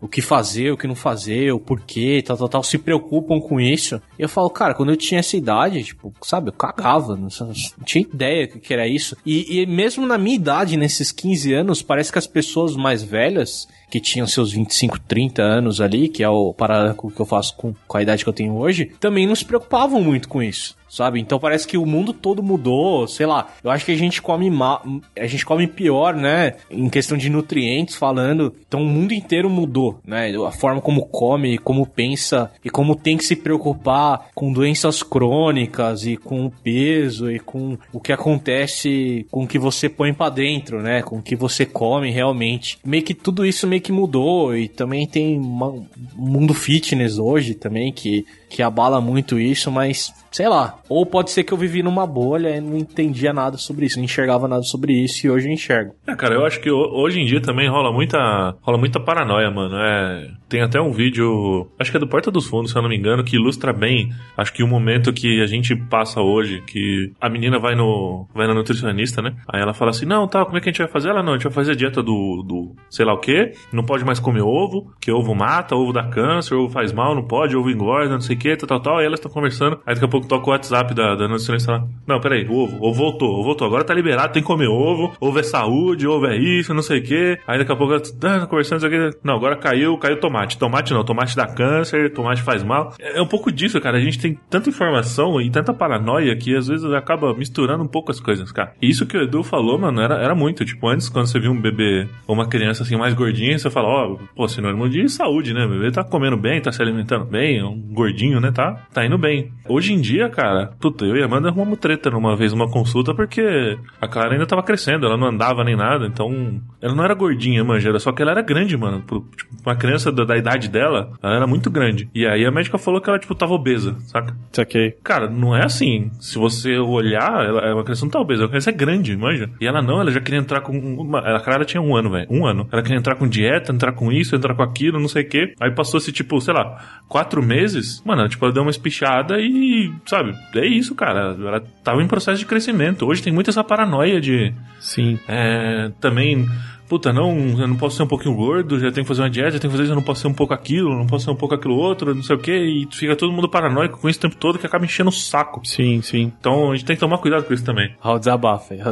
[0.01, 3.59] o que fazer, o que não fazer, o porquê, tal, tal, tal, se preocupam com
[3.59, 4.01] isso.
[4.19, 7.85] E eu falo, cara, quando eu tinha essa idade, tipo, sabe, eu cagava, não, não
[7.85, 9.15] tinha ideia que, que era isso.
[9.25, 13.67] E, e mesmo na minha idade, nesses 15 anos, parece que as pessoas mais velhas,
[13.89, 17.73] que tinham seus 25, 30 anos ali, que é o paralelo que eu faço com,
[17.87, 21.19] com a idade que eu tenho hoje, também não se preocupavam muito com isso sabe?
[21.19, 23.47] Então parece que o mundo todo mudou, sei lá.
[23.63, 24.83] Eu acho que a gente come mal,
[25.17, 26.55] a gente come pior, né?
[26.69, 28.53] Em questão de nutrientes falando.
[28.67, 30.33] Então o mundo inteiro mudou, né?
[30.45, 36.05] A forma como come, como pensa e como tem que se preocupar com doenças crônicas
[36.05, 40.29] e com o peso e com o que acontece com o que você põe para
[40.29, 41.01] dentro, né?
[41.01, 42.79] Com o que você come realmente.
[42.85, 47.91] Meio que tudo isso meio que mudou e também tem um mundo fitness hoje também
[47.91, 50.77] que que abala muito isso, mas sei lá.
[50.89, 54.05] Ou pode ser que eu vivi numa bolha e não entendia nada sobre isso, não
[54.05, 55.93] enxergava nada sobre isso e hoje eu enxergo.
[56.07, 59.75] É, cara, eu acho que hoje em dia também rola muita, rola muita paranoia, mano.
[59.77, 62.89] É, tem até um vídeo, acho que é do Porta dos Fundos, se eu não
[62.89, 67.11] me engano, que ilustra bem, acho que o momento que a gente passa hoje, que
[67.19, 69.35] a menina vai no, vai na nutricionista, né?
[69.47, 71.33] Aí ela fala assim: "Não, tá, como é que a gente vai fazer?" Ela não,
[71.33, 74.19] a gente vai fazer a dieta do, do sei lá o quê, não pode mais
[74.19, 78.13] comer ovo, que ovo mata, ovo dá câncer, ovo faz mal, não pode, ovo engorda,
[78.13, 78.97] não sei o que, tal, tal, tal.
[78.97, 79.79] Aí elas estão conversando.
[79.85, 81.87] Aí daqui a pouco toca o WhatsApp da, da nutricionista lá.
[82.05, 83.67] Não, peraí, ovo, ovo voltou, ovo voltou.
[83.67, 86.99] Agora tá liberado, tem que comer ovo, ovo é saúde, ovo é isso, não sei
[86.99, 87.37] o que.
[87.47, 88.87] Aí daqui a pouco, ah, conversando.
[89.23, 90.36] Não, agora caiu, caiu tomate.
[90.45, 92.93] Tomate não, tomate dá câncer, tomate faz mal.
[92.99, 93.97] É, é um pouco disso, cara.
[93.97, 98.11] A gente tem tanta informação e tanta paranoia que às vezes acaba misturando um pouco
[98.11, 98.73] as coisas, cara.
[98.81, 100.65] E isso que o Edu falou, mano, era, era muito.
[100.65, 103.87] Tipo, antes, quando você viu um bebê ou uma criança assim mais gordinha, você fala,
[103.87, 105.65] ó, oh, pô, sinônimo de saúde, né?
[105.65, 108.51] O bebê tá comendo bem, tá se alimentando bem, é um gordinho, né?
[108.51, 109.51] Tá, tá indo bem.
[109.67, 113.13] Hoje em dia, cara, puta, eu e a Amanda arrumamos treta numa vez, uma consulta,
[113.13, 117.13] porque a Clara ainda tava crescendo, ela não andava nem nada, então ela não era
[117.13, 118.99] gordinha, manja, só que ela era grande, mano.
[118.99, 119.25] Tipo,
[119.65, 122.09] uma criança da, da, idade dela, ela era muito grande.
[122.13, 124.35] E aí a médica falou que ela, tipo, tava obesa, saca?
[124.51, 124.95] Saquei.
[125.03, 126.11] Cara, não é assim.
[126.19, 129.49] Se você olhar, ela, é uma criança não tá obesa, a criança é grande, manja.
[129.59, 130.77] E ela não, ela já queria entrar com.
[130.77, 132.27] Uma, a Clara tinha um ano, velho.
[132.29, 132.67] Um ano.
[132.71, 135.53] Ela queria entrar com dieta, entrar com isso, entrar com aquilo, não sei o quê.
[135.59, 140.33] Aí passou-se, tipo, sei lá, quatro meses, mano, tipo, ela deu uma espichada e, sabe,
[140.55, 141.35] é isso, cara.
[141.39, 143.05] Ela tava em processo de crescimento.
[143.05, 144.53] Hoje tem muita essa paranoia de.
[144.79, 145.19] Sim.
[145.27, 146.47] É, também
[146.87, 149.51] puta, não, eu não posso ser um pouquinho gordo, já tenho que fazer uma dieta,
[149.51, 151.31] já tenho que fazer isso, eu não posso ser um pouco aquilo, não posso ser
[151.31, 154.19] um pouco aquilo outro, não sei o que, e fica todo mundo paranoico com isso
[154.19, 155.61] o tempo todo que acaba enchendo o saco.
[155.65, 156.31] Sim, sim.
[156.39, 157.95] Então a gente tem que tomar cuidado com isso também.
[158.03, 158.79] Olha o desabafo aí.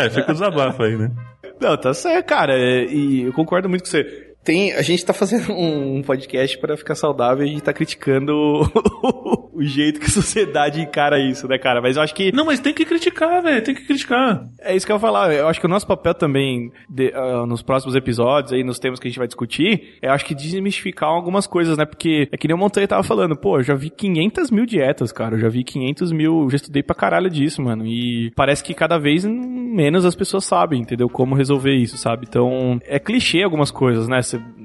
[0.00, 1.10] é, fica o desabafo aí, né?
[1.60, 5.52] Não, tá certo, cara, e eu concordo muito com você tem, a gente tá fazendo
[5.56, 8.32] um podcast para ficar saudável e a gente tá criticando
[9.02, 11.80] o, o, jeito que a sociedade encara isso, né, cara?
[11.80, 12.30] Mas eu acho que.
[12.32, 13.62] Não, mas tem que criticar, velho.
[13.62, 14.46] Tem que criticar.
[14.60, 15.32] É isso que eu ia falar.
[15.32, 19.00] Eu acho que o nosso papel também, de, uh, nos próximos episódios, aí, nos temas
[19.00, 21.86] que a gente vai discutir, é acho que desmistificar algumas coisas, né?
[21.86, 25.10] Porque é que nem o Montanha tava falando, pô, eu já vi 500 mil dietas,
[25.10, 25.36] cara.
[25.36, 26.50] Eu já vi 500 mil.
[26.50, 27.86] Já estudei pra caralho disso, mano.
[27.86, 31.08] E parece que cada vez menos as pessoas sabem, entendeu?
[31.08, 32.26] Como resolver isso, sabe?
[32.28, 34.20] Então, é clichê algumas coisas, né?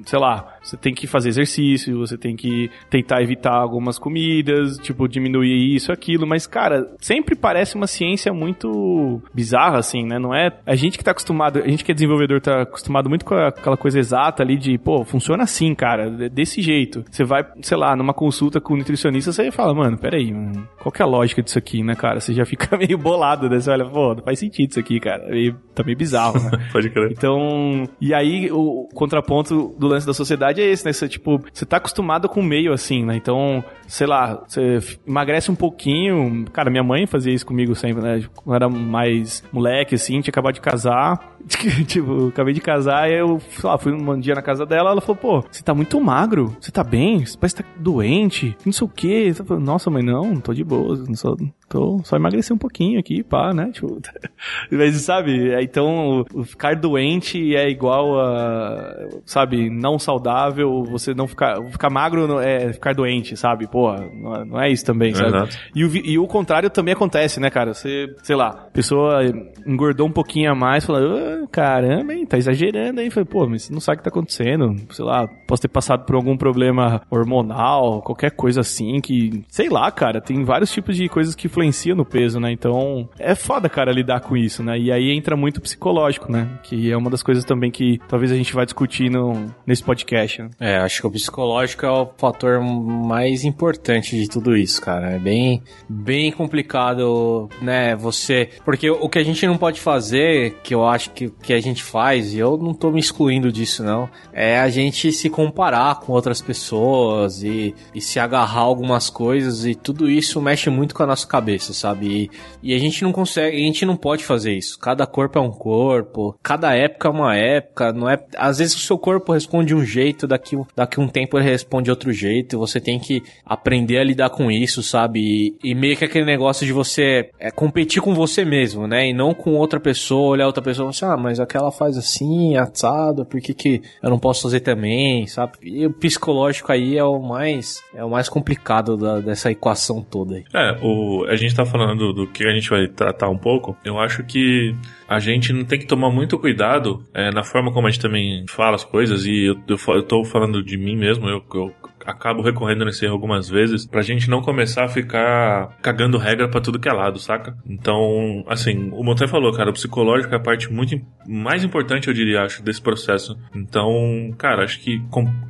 [0.06, 5.08] Sei lá, você tem que fazer exercício, você tem que tentar evitar algumas comidas, tipo,
[5.08, 10.20] diminuir isso, aquilo, mas, cara, sempre parece uma ciência muito bizarra, assim, né?
[10.20, 10.52] Não é.
[10.66, 13.78] A gente que tá acostumado, a gente que é desenvolvedor tá acostumado muito com aquela
[13.78, 17.04] coisa exata ali de, pô, funciona assim, cara, desse jeito.
[17.10, 20.92] Você vai, sei lá, numa consulta com um nutricionista, você fala, mano, peraí, mano, qual
[20.92, 22.20] que é a lógica disso aqui, né, cara?
[22.20, 23.60] Você já fica meio bolado, né?
[23.60, 25.24] Você olha, pô, não faz sentido isso aqui, cara.
[25.38, 26.52] E tá meio bizarro, né?
[26.72, 27.12] Pode crer.
[27.12, 30.94] Então, e aí o contraponto do lance da sociedade é esse, né?
[30.94, 33.16] Você, tipo, você tá acostumado com o meio, assim, né?
[33.16, 36.46] Então, sei lá, você emagrece um pouquinho.
[36.52, 38.24] Cara, minha mãe fazia isso comigo sempre, né?
[38.36, 41.36] Quando era mais moleque, assim, tinha acabado de casar.
[41.88, 45.02] tipo, acabei de casar e eu, sei lá, fui um dia na casa dela, ela
[45.02, 47.26] falou, pô, você tá muito magro, você tá bem?
[47.26, 49.34] Você parece que tá doente, não sei o quê.
[49.60, 51.38] Nossa, mãe, não, tô de boa, não sou
[51.70, 53.70] tô só emagreci um pouquinho aqui, pá, né?
[53.72, 54.02] Tipo,
[54.72, 61.62] mas sabe, é, então ficar doente é igual a, sabe, não saudável, você não ficar,
[61.72, 63.68] ficar magro é ficar doente, sabe?
[63.68, 65.50] Pô, não, é, não é isso também, sabe?
[65.76, 67.74] E o, e o contrário também acontece, né, cara?
[67.74, 69.22] Você, sei lá, a pessoa
[69.66, 73.10] engordou um pouquinho a mais, fala, ah, caramba, hein, tá exagerando aí.
[73.10, 74.76] Falei, pô, mas você não sabe o que tá acontecendo.
[74.92, 79.92] Sei lá, posso ter passado por algum problema hormonal, qualquer coisa assim, que, sei lá,
[79.92, 82.52] cara, tem vários tipos de coisas que influenciam no peso, né?
[82.52, 84.78] Então, é foda, cara, lidar com isso, né?
[84.78, 86.48] E aí entra muito psicológico, né?
[86.64, 90.42] Que é uma das coisas também que talvez a gente vai discutir no, nesse podcast,
[90.42, 90.50] né?
[90.60, 95.12] É, acho que o psicológico é o fator mais importante de tudo isso, cara.
[95.12, 97.96] É bem, bem complicado, né?
[97.96, 98.50] Você.
[98.64, 101.84] Porque o que a gente não pode fazer, que eu acho que, que a gente
[101.84, 106.14] faz, e eu não tô me excluindo disso, não, é a gente se comparar com
[106.14, 111.08] outras pessoas e, e se agarrar algumas coisas e tudo isso mexe muito com a
[111.08, 112.30] nossa cabeça, sabe?
[112.64, 114.78] E, e a gente não consegue, a gente não pode fazer isso.
[114.80, 118.18] Cada corpo é um corpo, cada época é uma época, não é.
[118.38, 122.12] Às vezes o seu corpo responde um jeito, daqui, daqui um tempo ele responde outro
[122.12, 125.20] jeito, você tem que aprender a lidar com isso, sabe?
[125.64, 129.10] E, e meio que aquele negócio de você é, competir com você mesmo, né?
[129.10, 131.98] E não com outra pessoa, olhar outra pessoa e falar assim, ah, mas aquela faz
[131.98, 135.54] assim, assado, por que, que eu não posso fazer também, sabe?
[135.64, 140.36] E o psicológico aí é o mais, é o mais complicado da, dessa equação toda
[140.36, 140.44] aí.
[140.54, 143.78] É, o, gente tá falando do que a gente vai tratar um pouco.
[143.84, 144.76] Eu acho que
[145.08, 148.46] a gente não tem que tomar muito cuidado é, na forma como a gente também
[148.48, 151.74] fala as coisas, e eu, eu, eu tô falando de mim mesmo, eu, eu
[152.06, 156.62] acabo recorrendo nesse erro algumas vezes, pra gente não começar a ficar cagando regra para
[156.62, 157.56] tudo que é lado, saca?
[157.68, 162.14] Então, assim, o Montanha falou, cara, o psicológico é a parte muito mais importante, eu
[162.14, 163.38] diria, acho, desse processo.
[163.54, 165.02] Então, cara, acho que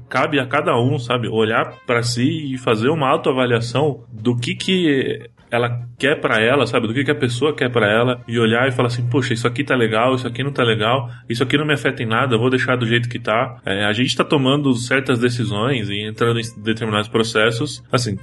[0.10, 5.30] cabe a cada um, sabe, olhar para si e fazer uma autoavaliação do que que
[5.52, 6.88] ela quer para ela, sabe?
[6.88, 9.48] Do que, que a pessoa quer para ela e olhar e falar assim, poxa, isso
[9.48, 12.36] aqui tá legal, isso aqui não tá legal, isso aqui não me afeta em nada,
[12.36, 13.60] eu vou deixar do jeito que tá.
[13.66, 18.16] É, a gente tá tomando certas decisões e entrando em determinados processos, assim,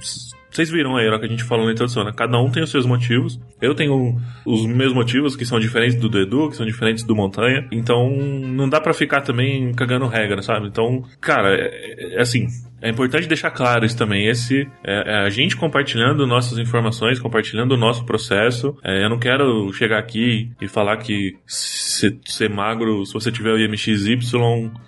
[0.51, 2.11] vocês viram aí, era que a gente falou na introdução, né?
[2.15, 3.39] Cada um tem os seus motivos.
[3.61, 7.15] Eu tenho os meus motivos, que são diferentes do do Edu, que são diferentes do
[7.15, 7.67] Montanha.
[7.71, 10.67] Então, não dá para ficar também cagando regra, sabe?
[10.67, 12.47] Então, cara, é, é assim,
[12.81, 14.27] é importante deixar claro isso também.
[14.27, 18.77] Esse é, é, a gente compartilhando nossas informações, compartilhando o nosso processo.
[18.83, 23.51] É, eu não quero chegar aqui e falar que se ser magro, se você tiver
[23.51, 24.19] o IMXY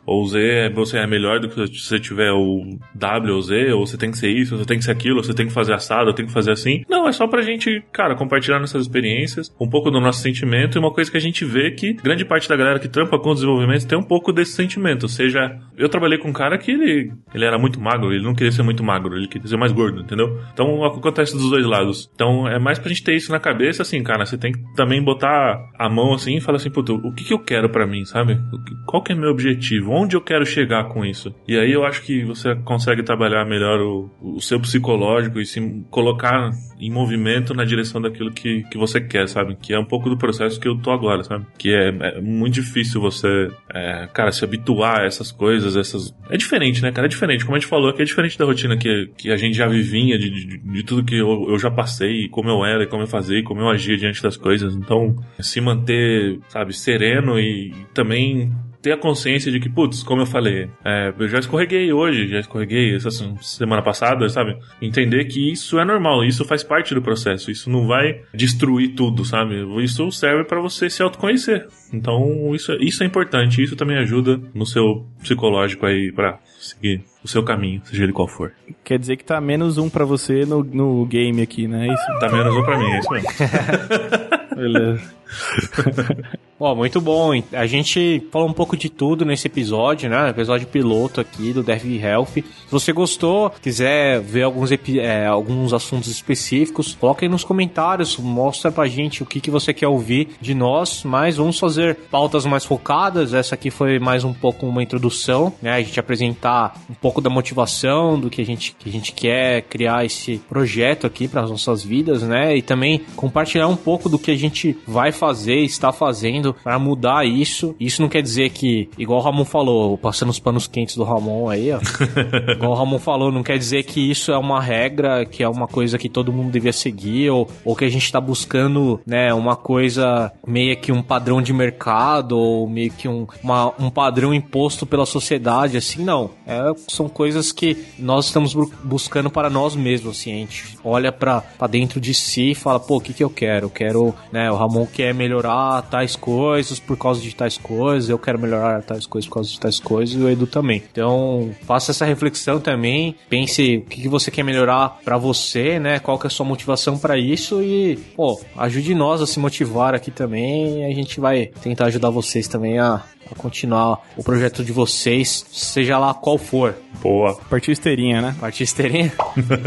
[0.06, 3.86] ou Z, você é melhor do que se você tiver o W ou Z, ou
[3.86, 6.08] você tem que ser isso, você tem que ser aquilo, você tem que fazer assado,
[6.08, 6.84] ou tem que fazer assim.
[6.90, 10.80] Não, é só pra gente, cara, compartilhar nossas experiências, um pouco do nosso sentimento e
[10.80, 13.34] uma coisa que a gente vê que grande parte da galera que trampa com o
[13.34, 15.04] desenvolvimento tem um pouco desse sentimento.
[15.04, 18.34] Ou seja, eu trabalhei com um cara que ele, ele era muito magro, ele não
[18.34, 20.40] queria ser muito magro, ele queria ser mais gordo, entendeu?
[20.54, 22.10] Então acontece dos dois lados.
[22.14, 25.04] Então é mais pra gente ter isso na cabeça, assim, cara, você tem que também
[25.04, 28.06] botar a mão assim e falar assim, puta, o que, que eu quero para mim,
[28.06, 28.40] sabe?
[28.86, 29.92] Qual que é meu objetivo?
[29.92, 31.34] Onde eu quero chegar com isso?
[31.48, 35.86] E aí eu acho que você consegue trabalhar melhor o, o seu psicológico e se
[35.90, 39.56] colocar em movimento na direção daquilo que, que você quer, sabe?
[39.56, 41.46] Que é um pouco do processo que eu tô agora, sabe?
[41.58, 46.14] Que é, é muito difícil você, é, cara, se habituar a essas coisas, essas...
[46.30, 47.08] É diferente, né, cara?
[47.08, 47.44] É diferente.
[47.44, 50.18] Como a gente falou, que é diferente da rotina que, que a gente já vivinha,
[50.18, 53.44] de, de, de tudo que eu, eu, já passei, como eu era, como eu fazia,
[53.44, 54.74] como eu agia diante das coisas.
[54.76, 60.26] Então, se manter, sabe, sereno e também ter a consciência de que, putz, como eu
[60.26, 63.10] falei, é, eu já escorreguei hoje, já escorreguei essa
[63.42, 64.58] semana passada, sabe?
[64.82, 69.26] Entender que isso é normal, isso faz parte do processo, isso não vai destruir tudo,
[69.26, 69.56] sabe?
[69.84, 71.68] Isso serve para você se autoconhecer.
[71.94, 77.28] Então, isso, isso é importante, isso também ajuda no seu psicológico aí para seguir o
[77.28, 78.52] seu caminho, seja ele qual for.
[78.84, 81.88] Quer dizer que tá menos um para você no, no game aqui, né?
[81.88, 82.20] É isso?
[82.20, 83.30] Tá menos um pra mim, é isso mesmo.
[84.56, 85.20] Beleza.
[86.60, 87.32] Ó, muito bom.
[87.54, 90.30] A gente falou um pouco de tudo nesse episódio, né?
[90.30, 92.34] Episódio piloto aqui do Dev Health.
[92.34, 98.72] Se você gostou, quiser ver alguns, é, alguns assuntos específicos, coloque aí nos comentários, mostra
[98.72, 102.66] pra gente o que, que você quer ouvir de nós, mas vamos fazer pautas mais
[102.66, 103.34] focadas.
[103.34, 105.72] Essa aqui foi mais um pouco uma introdução, né?
[105.72, 106.59] A gente apresentar
[106.90, 111.08] um pouco da motivação, do que a gente, que a gente quer criar esse projeto
[111.08, 112.56] aqui para as nossas vidas, né?
[112.56, 117.26] E também compartilhar um pouco do que a gente vai fazer, está fazendo para mudar
[117.26, 117.76] isso.
[117.80, 121.50] Isso não quer dizer que, igual o Ramon falou, passando os panos quentes do Ramon
[121.50, 121.80] aí, ó.
[122.52, 125.68] igual o Ramon falou, não quer dizer que isso é uma regra, que é uma
[125.68, 129.56] coisa que todo mundo devia seguir, ou, ou que a gente tá buscando, né, uma
[129.56, 134.86] coisa meio que um padrão de mercado, ou meio que um, uma, um padrão imposto
[134.86, 136.32] pela sociedade, assim, não.
[136.50, 141.44] É, são coisas que nós estamos buscando para nós mesmos, assim, a gente olha para
[141.70, 143.68] dentro de si e fala, pô, o que que eu quero?
[143.68, 148.18] Eu quero, né, o Ramon quer melhorar tais coisas por causa de tais coisas, eu
[148.18, 150.82] quero melhorar tais coisas por causa de tais coisas, e o Edu também.
[150.92, 156.00] Então, faça essa reflexão também, pense o que, que você quer melhorar para você, né,
[156.00, 159.94] qual que é a sua motivação para isso e, pô, ajude nós a se motivar
[159.94, 164.72] aqui também, a gente vai tentar ajudar vocês também a, a continuar o projeto de
[164.72, 166.76] vocês, seja lá qual for.
[167.02, 167.36] Boa.
[167.50, 168.36] Partiu esteirinha, né?
[168.40, 169.12] Partiu esteirinha?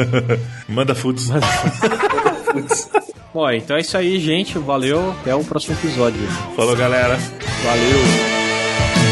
[0.68, 1.28] Manda foods.
[1.28, 2.88] Manda foods.
[3.32, 4.58] Bom, então é isso aí, gente.
[4.58, 5.12] Valeu.
[5.20, 6.20] Até o próximo episódio.
[6.54, 7.16] Falou, galera.
[7.64, 9.11] Valeu.